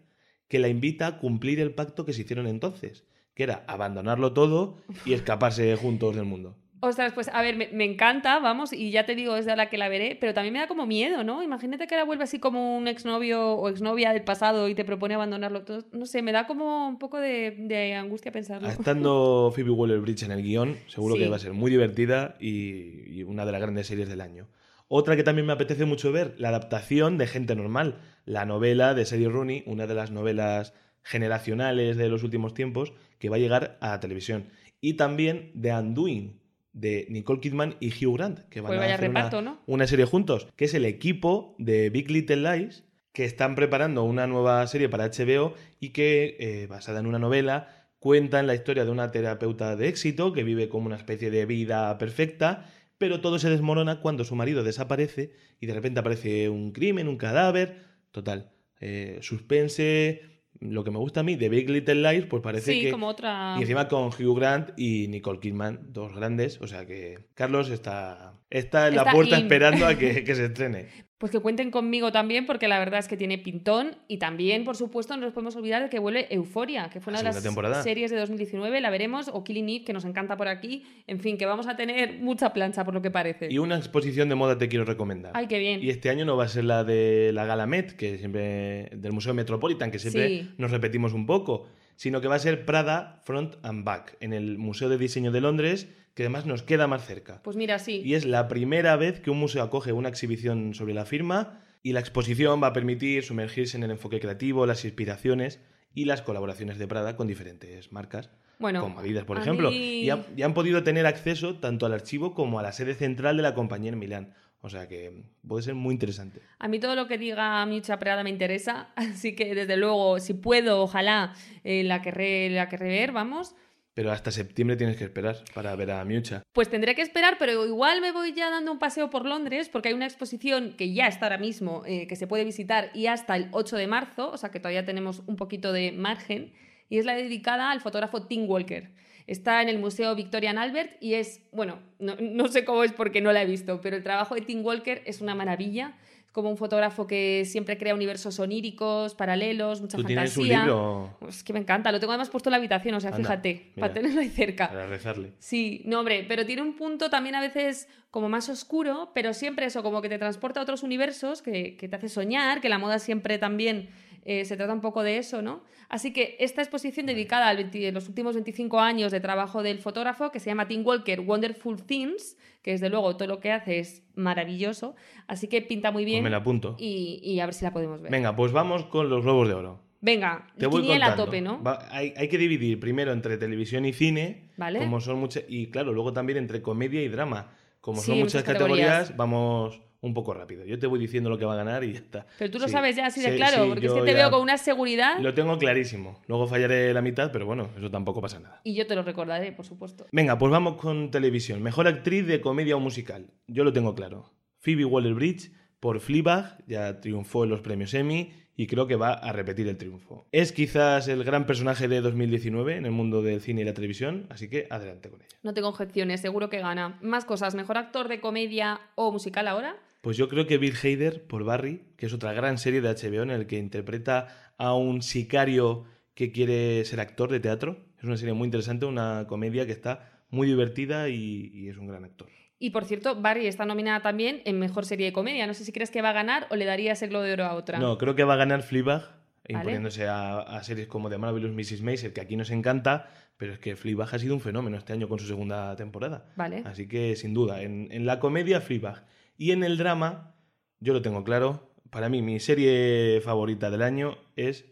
[0.48, 4.78] que la invita a cumplir el pacto que se hicieron entonces, que era abandonarlo todo
[5.04, 6.56] y escaparse juntos del mundo.
[6.80, 9.68] Ostras, pues a ver, me, me encanta, vamos, y ya te digo, es de la
[9.70, 11.42] que la veré, pero también me da como miedo, ¿no?
[11.42, 15.16] Imagínate que ahora vuelve así como un exnovio o exnovia del pasado y te propone
[15.16, 15.80] abandonarlo todo.
[15.92, 18.70] No sé, me da como un poco de, de angustia pensarlo.
[18.70, 21.22] Estando Phoebe Waller-Bridge en el guion, seguro Sí.
[21.22, 24.48] que va a ser muy divertida y, y una de las grandes series del año.
[24.88, 29.04] Otra que también me apetece mucho ver, la adaptación de Gente Normal, la novela de
[29.06, 33.78] Sadie Rooney, una de las novelas generacionales de los últimos tiempos, que va a llegar
[33.82, 34.46] a la televisión.
[34.80, 36.40] Y también The Undoing,
[36.80, 39.62] de Nicole Kidman y Hugh Grant, que van Pues a hacer reparto, una, ¿no?
[39.66, 44.28] una serie juntos, que es el equipo de Big Little Lies, que están preparando una
[44.28, 48.92] nueva serie para HBO y que, eh, basada en una novela, cuentan la historia de
[48.92, 53.50] una terapeuta de éxito que vive como una especie de vida perfecta, pero todo se
[53.50, 57.82] desmorona cuando su marido desaparece y de repente aparece un crimen, un cadáver.
[58.12, 60.37] Total, eh, suspense.
[60.60, 62.92] Lo que me gusta a mí de Big Little Lies, pues parece sí, que.
[62.92, 63.56] como otra...
[63.58, 66.60] Y encima con Hugh Grant y Nicole Kidman, dos grandes.
[66.62, 69.44] O sea que Carlos está, está en la puerta in.
[69.44, 70.88] esperando a que, que se estrene.
[71.18, 73.96] Pues que cuenten conmigo también, porque la verdad es que tiene pintón.
[74.08, 77.24] Y también, por supuesto, no nos podemos olvidar de que vuelve Euforia, que fue una
[77.24, 77.82] La de las temporada.
[77.82, 78.80] series de 2019.
[78.82, 79.28] La veremos.
[79.34, 80.84] O Killing Eve, que nos encanta por aquí.
[81.08, 83.48] En fin, que vamos a tener mucha plancha, por lo que parece.
[83.52, 85.32] Y una exposición de moda te quiero recomendar.
[85.34, 85.82] Ay, qué bien.
[85.84, 89.12] Y este año no va a ser la de la Gala Met, que siempre del
[89.12, 90.50] Museo Metropolitan, que siempre Sí.
[90.60, 94.60] nos repetimos un poco, sino que va a ser Prada Front and Back, en el
[94.60, 97.44] Museo de Diseño de Londres, que además nos queda más cerca.
[97.44, 98.02] Pues mira, sí.
[98.04, 101.94] Y es la primera vez que un museo acoge una exhibición sobre la firma y
[101.94, 105.62] la exposición va a permitir sumergirse en el enfoque creativo, las inspiraciones
[105.94, 109.70] y las colaboraciones de Prada con diferentes marcas, Bueno, como Adidas, por ejemplo.
[109.70, 112.96] mí- Y, han, y han podido tener acceso tanto al archivo como a la sede
[112.96, 114.34] central de la compañía en Milán.
[114.62, 116.42] O sea que puede ser muy interesante.
[116.58, 120.34] A mí todo lo que diga Miucha Prada me interesa, así que desde luego, si
[120.34, 123.54] puedo, ojalá eh, la, querré, la querré ver, vamos.
[123.98, 126.44] Pero hasta septiembre tienes que esperar para ver a Miucha.
[126.54, 129.90] Pues tendré que esperar, pero igual me voy ya dando un paseo por Londres, porque
[129.90, 133.36] hay una exposición que ya está ahora mismo, eh, que se puede visitar y hasta
[133.36, 136.54] el 8 de marzo, o sea que todavía tenemos un poquito de margen,
[136.90, 138.92] y es la dedicada al fotógrafo Tim Walker.
[139.26, 143.20] Está en el Museo Victorian Albert y es, bueno, no, no sé cómo es porque
[143.20, 145.98] no la he visto, pero el trabajo de Tim Walker es una maravilla.
[146.32, 150.60] Como un fotógrafo que siempre crea universos oníricos, paralelos, mucha Tú tienes un fantasía.
[150.66, 153.18] libro Es que me encanta, lo tengo además puesto en la habitación, o sea, Anda,
[153.20, 153.88] fíjate, mira.
[153.88, 154.70] para tenerlo ahí cerca.
[154.70, 155.32] para rezarle.
[155.40, 159.66] Sí, no, hombre, pero tiene un punto también a veces como más oscuro, pero siempre
[159.66, 162.78] eso, como que te transporta a otros universos, que, que te hace soñar, que la
[162.78, 163.90] moda siempre también
[164.30, 165.64] eh, se trata un poco de eso, ¿no?
[165.90, 170.40] Así que esta exposición dedicada a los últimos 25 años de trabajo del fotógrafo, que
[170.42, 174.96] se llama Tim Walker Wonderful Things, que desde luego todo lo que hace es maravilloso,
[175.28, 176.76] así que pinta muy Pues bien me la apunto.
[176.78, 178.12] y, y a ver si la podemos ver.
[178.12, 179.80] Venga, pues vamos con los globos de oro.
[180.02, 181.26] Venga, Te voy quiniela a contando.
[181.26, 181.64] tope, ¿no?
[181.64, 184.78] Va- hay, hay que dividir primero entre televisión y cine, Vale.
[184.80, 187.54] como son muchas, y claro, luego también entre comedia y drama.
[187.82, 189.18] Como Sí, son muchas muchas categorías, categorías.
[189.18, 190.64] vamos un poco rápido.
[190.66, 192.26] Yo te voy diciendo lo que va a ganar y ya está.
[192.38, 192.72] Pero tú lo Sí.
[192.74, 195.20] sabes ya así de Sí, claro, sí, porque es que te veo con una seguridad
[195.20, 196.22] Lo tengo clarísimo.
[196.28, 198.62] Luego fallaré la mitad, pero bueno, eso tampoco pasa nada.
[198.64, 200.06] y yo te lo recordaré, por supuesto.
[200.12, 201.64] Venga, pues vamos con televisión.
[201.64, 203.28] Mejor actriz de comedia o musical.
[203.48, 204.32] Yo lo tengo claro.
[204.60, 209.32] Phoebe Waller-Bridge por Fleabag, ya triunfó en los premios Emmy y creo que va a
[209.32, 210.28] repetir el triunfo.
[210.32, 214.26] Es quizás el gran personaje de 2019 en el mundo del cine y la televisión,
[214.32, 215.30] así que adelante con ella.
[215.44, 216.98] No tengo objeciones, seguro que gana.
[217.04, 219.76] Más cosas, mejor actor de comedia o musical ahora.
[220.02, 223.24] Pues yo creo que Bill Hader por Barry, que es otra gran serie de HBO
[223.24, 227.78] en el que interpreta a un sicario que quiere ser actor de teatro.
[227.98, 231.88] Es una serie muy interesante, una comedia que está muy divertida y, y es un
[231.88, 232.28] gran actor.
[232.60, 235.46] Y por cierto, Barry está nominada también en mejor serie de comedia.
[235.46, 237.46] No sé si crees que va a ganar o le darías el Globo de Oro
[237.46, 237.78] a otra.
[237.78, 239.20] No, creo que va a ganar Fleabag, Vale.
[239.50, 241.82] imponiéndose a, a series como The Marvelous Mrs.
[241.84, 245.08] Maisel, que aquí nos encanta, pero es que Fleabag ha sido un fenómeno este año
[245.08, 246.26] con su segunda temporada.
[246.36, 246.64] Vale.
[246.66, 249.06] Así que, sin duda, en, en la comedia, Fleabag.
[249.38, 250.36] Y en el drama,
[250.80, 254.66] yo lo tengo claro, para mí mi serie favorita del año es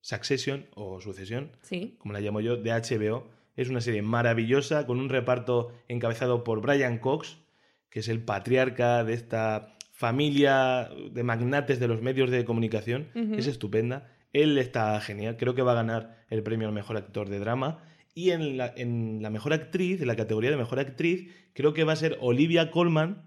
[0.00, 1.96] Succession o Sucesión, Sí.
[1.98, 3.28] como la llamo yo, de HBO.
[3.56, 7.38] Es una serie maravillosa con un reparto encabezado por Brian Cox,
[7.90, 13.08] que es el patriarca de esta familia de magnates de los medios de comunicación.
[13.36, 14.10] Es estupenda.
[14.32, 15.36] Él está genial.
[15.36, 17.84] Creo que va a ganar el premio al mejor actor de drama.
[18.14, 21.84] Y en la, en la mejor actriz, en la categoría de mejor actriz, creo que
[21.84, 23.22] va a ser Olivia Colman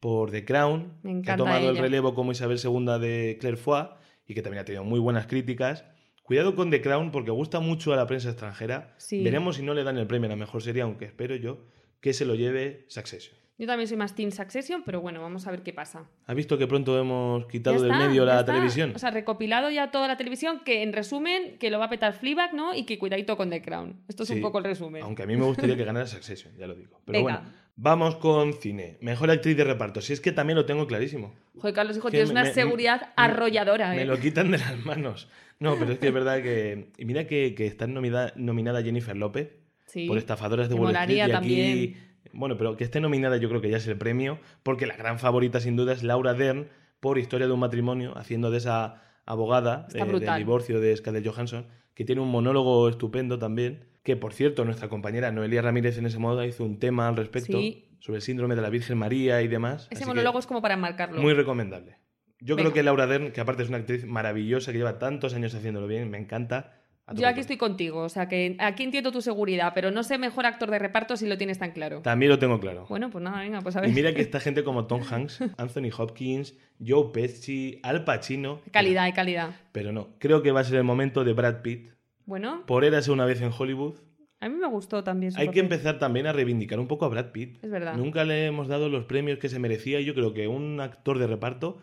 [0.00, 3.88] por The Crown, Me que ha tomado el relevo como Isabel II de Claire Foy
[4.26, 5.84] y que también ha tenido muy buenas críticas
[6.28, 8.94] Cuidado con The Crown porque gusta mucho a la prensa extranjera.
[8.98, 9.24] Sí.
[9.24, 11.64] Veremos si no le dan el premio a la mejor serie, aunque espero yo
[12.02, 13.34] que se lo lleve Succession.
[13.56, 16.06] Yo también soy más Team Succession, pero bueno, vamos a ver qué pasa.
[16.26, 18.52] ¿Has visto que pronto hemos quitado del medio la está.
[18.52, 18.92] televisión?
[18.94, 22.12] O sea, recopilado ya toda la televisión, que en resumen, que lo va a petar
[22.12, 22.74] Fleabag, ¿no?
[22.74, 24.02] Y que cuidadito con The Crown.
[24.06, 25.02] Esto es Sí, un poco el resumen.
[25.04, 27.00] Aunque a mí me gustaría que ganara Succession, ya lo digo.
[27.06, 27.38] Pero Venga.
[27.40, 28.98] bueno, vamos con cine.
[29.00, 30.00] Mejor actriz de reparto.
[30.00, 31.34] Si es que también lo tengo clarísimo.
[31.56, 34.04] Joder, Carlos, hijo, tienes me- una me- seguridad me- arrolladora, Me ¿eh?
[34.04, 35.28] lo quitan de las manos.
[35.60, 36.90] No, pero es que es verdad que.
[36.98, 39.48] Y mira que, que está nominada, nominada Jennifer López
[39.86, 40.06] Sí.
[40.06, 41.16] por estafadoras de Wall Street.
[41.16, 41.32] Y aquí.
[41.32, 41.96] también.
[42.32, 45.18] Bueno, pero que esté nominada yo creo que ya es el premio, porque la gran
[45.18, 46.68] favorita sin duda es Laura Dern
[47.00, 51.66] por Historia de un matrimonio, haciendo de esa abogada eh, del divorcio de Scarlett Johansson,
[51.94, 56.18] que tiene un monólogo estupendo también, que por cierto nuestra compañera Noelia Ramírez en ese
[56.18, 57.84] modo hizo un tema al respecto Sí.
[58.00, 59.86] sobre el síndrome de la Virgen María y demás.
[59.90, 61.20] Ese monólogo es como para marcarlo.
[61.20, 61.98] muy recomendable.
[62.40, 62.70] Yo Venga.
[62.70, 65.86] creo que Laura Dern, que aparte es una actriz maravillosa, que lleva tantos años haciéndolo
[65.86, 66.72] bien, me encanta.
[67.12, 70.46] Yo aquí estoy contigo, o sea que aquí entiendo tu seguridad, pero no sé mejor
[70.46, 72.00] actor de reparto si lo tienes tan claro.
[72.00, 72.86] También lo tengo claro.
[72.88, 73.90] Bueno, pues nada, venga, pues a ver.
[73.90, 78.62] Y mira que esta gente como Tom Hanks, Anthony Hopkins, Joe Pesci, Al Pacino.
[78.72, 79.50] Calidad y calidad.
[79.72, 81.90] Pero no, creo que va a ser el momento de Brad Pitt.
[82.28, 83.94] Bueno, Por érase una vez en Hollywood.
[84.40, 87.08] a mí me gustó también su Hay que empezar también a reivindicar un poco a
[87.08, 87.64] Brad Pitt.
[87.64, 87.96] Es verdad.
[87.96, 91.18] Nunca le hemos dado los premios que se merecía y yo creo que un actor
[91.18, 91.78] de reparto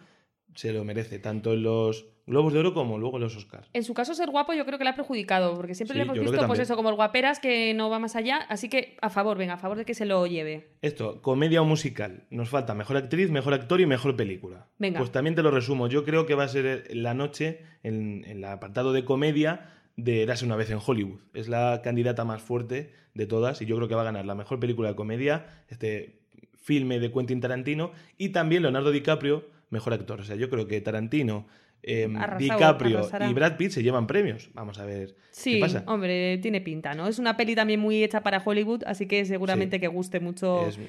[0.53, 3.67] se lo merece, tanto en los Globos de Oro como luego en los Oscars.
[3.73, 6.03] En su caso, ser guapo yo creo que le ha perjudicado, porque siempre Sí, le
[6.03, 8.37] hemos visto, pues eso, como el guaperas que no va más allá.
[8.47, 10.69] Así que a favor, venga, a favor de que se lo lleve.
[10.81, 12.25] Esto, comedia o musical.
[12.29, 14.67] Nos falta mejor actriz, mejor actor y mejor película.
[14.77, 14.99] Venga.
[14.99, 15.87] Pues también te lo resumo.
[15.87, 20.23] Yo creo que va a ser la noche en, en el apartado de comedia de
[20.23, 21.19] Érase una vez en Hollywood.
[21.33, 24.35] Es la candidata más fuerte de todas y yo creo que va a ganar la
[24.35, 26.19] mejor película de comedia, este
[26.61, 30.19] filme de Quentin Tarantino y también Leonardo DiCaprio, mejor actor.
[30.21, 31.45] O sea, yo creo que Tarantino,
[31.83, 33.29] eh, Arrasado, DiCaprio arrasará.
[33.29, 34.49] y Brad Pitt se llevan premios.
[34.53, 35.83] Vamos a ver Sí, qué pasa.
[35.87, 37.07] hombre, tiene pinta, ¿no?
[37.07, 39.81] Es una peli también muy hecha para Hollywood, así que seguramente Sí.
[39.81, 40.79] que guste mucho Es-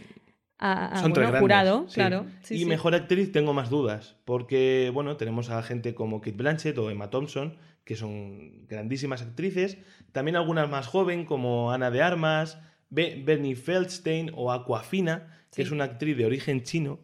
[0.59, 1.41] a, a- Son bueno, tres grandes.
[1.43, 1.95] jurado, sí.
[1.97, 2.27] claro.
[2.43, 6.79] Sí, y mejor actriz tengo más dudas, porque bueno, tenemos a gente como Kate Blanchett
[6.79, 7.57] o Emma Thompson,
[7.87, 9.79] que son grandísimas actrices,
[10.13, 12.59] también algunas más joven como Ana de Armas,
[12.91, 15.63] Be- Bernie Feldstein o Aquafina, que Sí.
[15.63, 16.99] es una actriz de origen chino,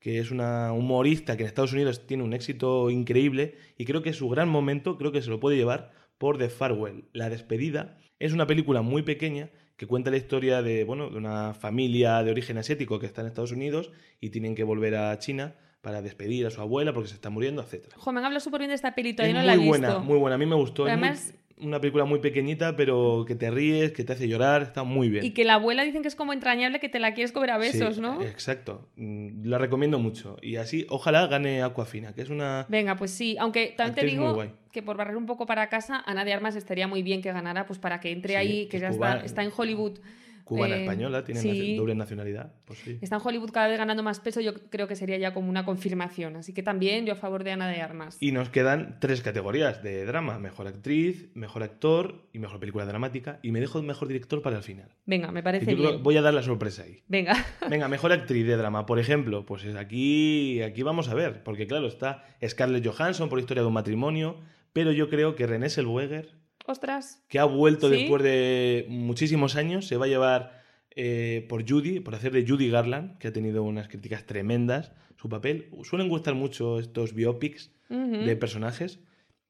[0.00, 4.12] que es una humorista que en Estados Unidos tiene un éxito increíble y creo que
[4.12, 7.96] su gran momento, creo que se lo puede llevar por The Farewell, La despedida.
[8.18, 12.30] Es una película muy pequeña que cuenta la historia de, bueno, de una familia de
[12.30, 16.46] origen asiático que está en Estados Unidos y tienen que volver a China para despedir
[16.46, 17.84] a su abuela porque se está muriendo, etc.
[17.94, 19.68] Jo, me han hablado súper bien de esta peli, Es todavía no muy la he
[19.68, 20.02] buena, visto.
[20.02, 20.34] muy buena.
[20.34, 20.84] A mí me gustó.
[20.84, 24.26] Pero Es muy- además- una película muy pequeñita, pero que te ríes, que te hace
[24.26, 25.24] llorar, está muy bien.
[25.24, 27.58] Y que la abuela dicen que es como entrañable que te la quieres comer a
[27.58, 28.20] besos, Sí, ¿no?
[28.22, 28.88] Exacto.
[28.96, 30.36] Mm, La recomiendo mucho.
[30.42, 32.66] Y así, ojalá gane Aquafina, que es una...
[32.68, 36.02] Venga, pues sí, aunque también te muy digo que por barrer un poco para casa,
[36.06, 38.70] Ana de Armas estaría muy bien que ganara, pues para que entre Sí, ahí, que
[38.70, 39.98] que es ya está, está en Hollywood.
[40.44, 41.76] Cubana eh, española, tiene sí.
[41.76, 42.52] doble nacionalidad.
[42.64, 42.98] Pues sí.
[43.00, 45.64] Está en Hollywood cada vez ganando más peso, yo creo que sería ya como una
[45.64, 46.36] confirmación.
[46.36, 48.16] Así que también yo a favor de Ana de Armas.
[48.20, 53.38] Y nos quedan tres categorías de drama: mejor actriz, mejor actor y mejor película dramática.
[53.42, 54.88] Y me dejo mejor director para el final.
[55.06, 56.02] Venga, me parece yo creo- bien.
[56.02, 57.02] voy a dar la sorpresa ahí.
[57.08, 57.34] Venga.
[57.70, 61.66] Venga, mejor actriz de drama, por ejemplo, pues es aquí, aquí vamos a ver, porque
[61.66, 64.40] claro, está Scarlett Johansson por Historia de un matrimonio,
[64.72, 66.32] pero yo creo que René Zellweger,
[66.66, 67.22] Ostras.
[67.28, 67.96] que ha vuelto ¿Sí?
[67.96, 70.62] después de muchísimos años, se va a llevar
[70.96, 75.28] eh, por Judy, por hacer de Judy Garland, que ha tenido unas críticas tremendas su
[75.28, 75.70] papel.
[75.84, 79.00] Suelen gustar mucho estos biopics de personajes.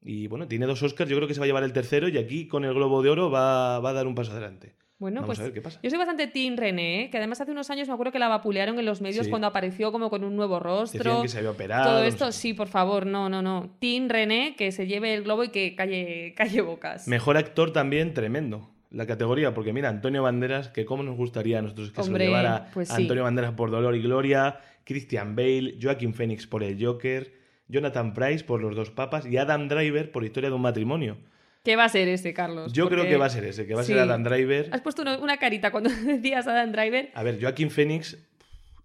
[0.01, 2.17] Y bueno, tiene dos Oscars, yo creo que se va a llevar el tercero y
[2.17, 4.75] aquí con el Globo de Oro va, va a dar un paso adelante.
[4.97, 5.79] Bueno, Vamos pues a ver qué pasa.
[5.83, 7.09] yo soy bastante Team René, ¿eh?
[7.09, 9.29] que además hace unos años me acuerdo que la vapulearon en los medios Sí.
[9.29, 10.99] cuando apareció como con un nuevo rostro.
[11.03, 11.83] Decían que se había operado.
[11.83, 12.39] Todo no esto, sé.
[12.39, 13.75] sí, por favor, no, no, no.
[13.79, 17.07] Team René, que se lleve el globo y que calle, calle bocas.
[17.09, 18.69] Mejor actor también, tremendo.
[18.89, 22.31] La categoría, porque mira, Antonio Banderas, que cómo nos gustaría a nosotros que Hombre, se
[22.31, 23.01] lo llevara pues sí.
[23.01, 27.33] Antonio Banderas por Dolor y Gloria, Christian Bale, Joaquin Phoenix por El Joker,
[27.67, 31.17] Jonathan Price por Los Dos Papas y Adam Driver por Historia de un matrimonio.
[31.65, 32.71] ¿Qué va a ser ese, Carlos?
[32.71, 33.97] Yo creo que va a ser ese, que va a ser.
[33.97, 34.69] Adam Driver.
[34.71, 37.09] Has puesto una, carita cuando decías Adam Driver.
[37.15, 38.17] A ver, Joaquin Phoenix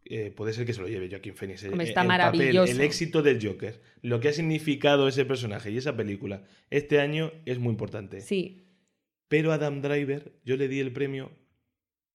[0.07, 1.62] eh, puede ser que se lo lleve Joaquin Phoenix.
[1.62, 2.73] El, Hombre, está el papel, maravilloso.
[2.73, 7.33] el éxito del Joker, lo que ha significado ese personaje y esa película este año
[7.45, 8.23] es muy importante.
[8.23, 8.66] Sí.
[9.29, 11.31] Pero Adam Driver, yo le di el premio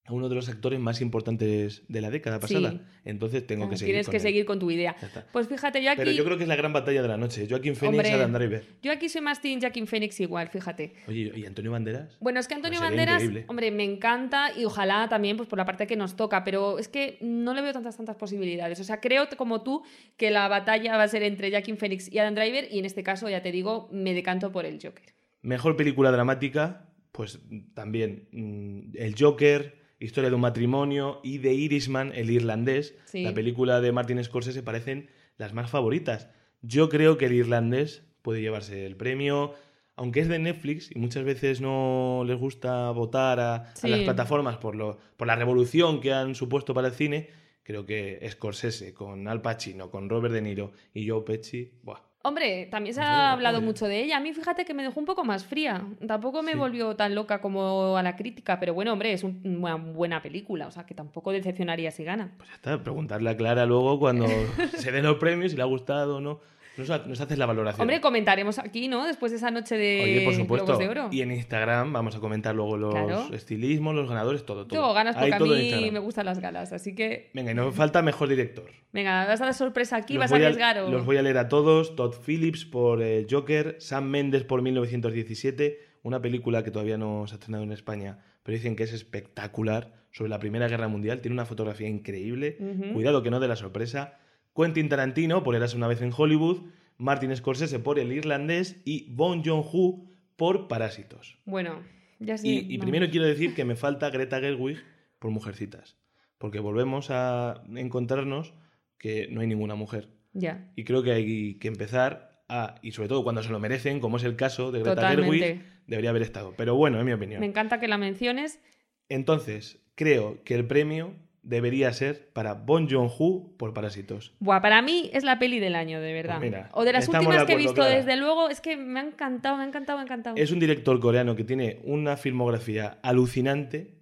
[0.08, 2.54] a uno de los actores más importantes de la década Sí.
[2.54, 2.80] pasada.
[3.06, 3.94] Entonces tengo Ah, que seguir.
[3.94, 4.22] Tienes con que él.
[4.22, 4.96] seguir con tu idea.
[5.32, 7.48] Pues fíjate, yo aquí, Pero yo creo que es la gran batalla de la noche.
[7.50, 8.10] Joaquin Phoenix.
[8.12, 8.64] Adam Driver.
[8.84, 10.94] yo aquí soy más Team Joaquin Phoenix igual, fíjate.
[11.08, 12.18] Oye, ¿y Antonio Banderas?
[12.20, 15.66] Bueno, es que Antonio Pues Banderas, hombre, me encanta y ojalá también pues por la
[15.66, 18.80] parte que nos toca, pero es que no le veo tantas tantas posibilidades.
[18.80, 19.82] O sea, creo como tú
[20.18, 23.02] que la batalla va a ser entre Joaquin Phoenix y Adam Driver y en este
[23.02, 25.16] caso, ya te digo, me decanto por el Joker.
[25.42, 27.40] Mejor película dramática, pues
[27.74, 33.24] también mm, El Joker, Historia de un matrimonio y The Irishman, el irlandés, Sí.
[33.24, 36.30] la película de Martin Scorsese parecen las más favoritas.
[36.62, 39.54] Yo creo que el irlandés puede llevarse el premio,
[39.96, 44.76] aunque es de Netflix y muchas veces no les gusta votar a, las plataformas por,
[44.76, 47.30] lo, por la revolución que han supuesto para el cine.
[47.64, 52.15] Creo que Scorsese con Al Pacino, con Robert De Niro y Joe Pesci, ¡buah!
[52.28, 54.18] Hombre, también se Pues ha hablado mucho de ella.
[54.18, 55.84] A mí, fíjate que me dejó un poco más fría.
[56.08, 56.58] Tampoco me Sí.
[56.58, 60.66] volvió tan loca como a la crítica, pero bueno, hombre, es un- una buena película,
[60.66, 62.32] o sea, que tampoco decepcionaría si gana.
[62.38, 64.26] Pues ya está, preguntarle a Clara luego cuando
[64.90, 66.40] se den los premios, si le ha gustado o no.
[66.78, 67.82] Nos, nos haces la valoración.
[67.82, 69.06] Hombre, comentaremos aquí, ¿no?
[69.06, 70.66] Después de esa noche de Oye, por supuesto.
[70.66, 71.10] Globos de Oro.
[71.12, 73.28] Y en Instagram vamos a comentar luego los Claro.
[73.34, 74.66] estilismos, los ganadores, todo.
[74.68, 74.80] todo.
[74.82, 78.02] Tengo ganas porque a mí me gustan las galas, así que Venga, y nos falta
[78.02, 78.66] mejor director.
[78.92, 80.16] venga, ¿vas a dar sorpresa aquí?
[80.16, 80.78] Los ¿Vas a arriesgar?
[80.90, 81.96] Los voy a leer a todos.
[81.96, 87.34] Todd Phillips por eh, Joker, Sam Mendes por 1917, una película que todavía no se
[87.34, 91.34] ha estrenado en España, pero dicen que es espectacular, sobre la Primera Guerra Mundial, tiene
[91.34, 92.94] una fotografía increíble, Ujú.
[92.94, 94.18] cuidado que no de la sorpresa.
[94.56, 96.62] Quentin Tarantino por Eras una vez en Hollywood,
[96.98, 100.06] Martin Scorsese por El Irlandés y Bon Joon-ho
[100.38, 101.38] por Parásitos.
[101.46, 101.84] Bueno,
[102.20, 102.66] ya sí.
[102.70, 104.78] Y, primero quiero decir que me falta Greta Gerwig
[105.20, 105.98] por Mujercitas,
[106.38, 108.54] porque volvemos a encontrarnos
[108.98, 110.10] que no hay ninguna mujer.
[110.34, 114.00] Ya, Y creo que hay que empezar a, y sobre todo cuando se lo merecen,
[114.00, 115.38] como es el caso de Greta Totalmente.
[115.40, 116.54] Gerwig, debería haber estado.
[116.58, 117.40] Pero bueno, en mi opinión.
[117.40, 118.60] me encanta que la menciones.
[119.08, 121.14] Entonces, creo que el premio
[121.46, 124.34] debería ser para Bon Joon-ho por Parásitos.
[124.40, 126.40] Buah, para mí es la peli del año, de verdad.
[126.40, 129.00] Pues mira, o de las últimas de que he visto, desde luego, es que me
[129.00, 130.36] ha encantado, me ha encantado, me ha encantado.
[130.36, 133.96] Es un director coreano que tiene una filmografía alucinante,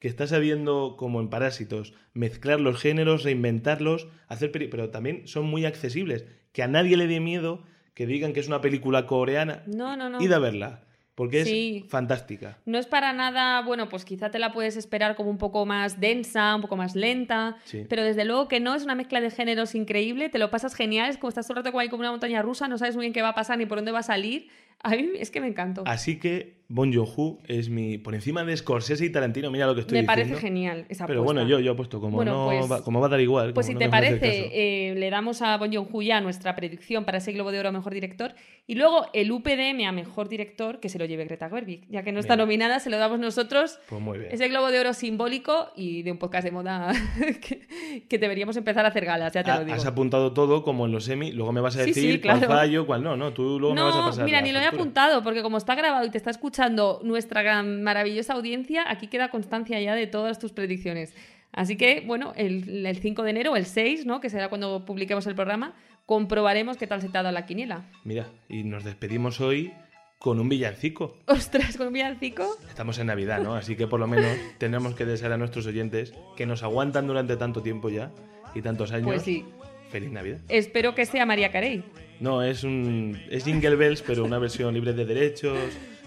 [0.00, 5.46] que está sabiendo, como en Parásitos, mezclar los géneros, reinventarlos, hacer peli- pero también son
[5.46, 6.26] muy accesibles.
[6.52, 7.62] Que a nadie le dé miedo
[7.94, 9.62] que digan que es una película coreana.
[9.66, 10.20] No, no, no.
[10.22, 10.82] Id a verla,
[11.18, 11.82] porque Sí.
[11.84, 12.58] es fantástica.
[12.64, 15.98] No es para nada, bueno, pues quizá te la puedes esperar como un poco más
[15.98, 17.84] densa, un poco más lenta, Sí.
[17.88, 21.10] pero desde luego que no, es una mezcla de géneros increíble, te lo pasas genial,
[21.10, 23.02] es como estás todo el rato como ahí como una montaña rusa, no sabes muy
[23.06, 24.48] bien qué va a pasar ni por dónde va a salir.
[24.80, 25.82] A mí es que me encantó.
[25.86, 27.96] Así que Bon Joon-ho es mi...
[27.96, 30.40] Por encima de Scorsese y Tarantino, mira lo que estoy me parece diciendo.
[30.60, 31.40] genial esa Pero apuesta.
[31.40, 33.54] bueno, yo, yo he puesto como, Bueno, no pues- va, como va a dar igual.
[33.54, 34.50] Pues si no te parece,
[34.90, 37.72] eh, le damos a Bon Joon-ho ya nuestra predicción para ese Globo de Oro a
[37.72, 38.34] Mejor Director
[38.66, 42.12] y luego el UPDM a Mejor Director que se lo lleve Greta Gerwig, ya que
[42.12, 43.80] no está nominada, se lo damos nosotros.
[43.88, 44.30] Pues muy bien.
[44.30, 46.92] Ese Globo de Oro simbólico y de un podcast de moda
[47.40, 49.74] que, que deberíamos empezar a hacer galas, ya te Ha- lo digo.
[49.74, 52.52] Has apuntado todo como en los semi, luego me vas a decir sí, cuál claro.
[52.54, 54.66] fallo, cuál no, no, tú luego me vas a No, pasar mira, ni lo he
[54.66, 59.30] apuntado, porque como está grabado y te está escuchando nuestra gran, maravillosa audiencia, aquí queda
[59.30, 61.14] constancia ya de todas tus predicciones.
[61.52, 64.20] Así que, bueno, el, el 5 de enero, el 6, ¿no?
[64.20, 65.74] que será cuando publiquemos el programa,
[66.06, 67.84] comprobaremos qué tal se te ha dado la quiniela.
[68.04, 69.72] Mira, y nos despedimos hoy
[70.18, 71.16] con un villancico.
[71.26, 72.56] Ostras, con un villancico.
[72.68, 73.54] Estamos en Navidad, ¿no?
[73.54, 77.36] Así que por lo menos tendremos que desear a nuestros oyentes que nos aguantan durante
[77.36, 78.10] tanto tiempo ya
[78.54, 79.06] y tantos años.
[79.06, 79.44] Pues sí,
[79.90, 80.40] Feliz Navidad.
[80.48, 81.84] espero que sea María Carey.
[82.20, 85.58] No, es un es Jingle Bells, pero una versión libre de derechos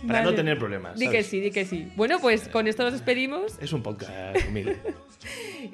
[0.08, 0.32] para Vale.
[0.32, 0.98] no tener problemas.
[0.98, 1.92] Di que sí, di que sí.
[1.96, 3.58] Bueno, pues con esto nos despedimos.
[3.60, 4.14] Es un podcast
[4.48, 4.78] humilde.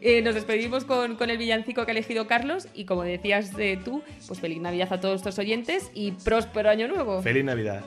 [0.02, 3.80] Eh, nos despedimos con, con el villancico que ha elegido Carlos y como decías eh,
[3.82, 7.22] tú, pues feliz Navidad a todos nuestros oyentes y próspero año nuevo.
[7.22, 7.86] Feliz Navidad.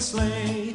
[0.00, 0.72] Sleigh.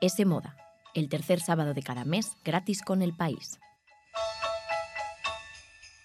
[0.00, 0.56] Ese Moda,
[0.94, 3.58] el tercer sábado de cada mes, gratis con el país.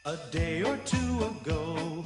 [0.05, 2.05] A day or two ago,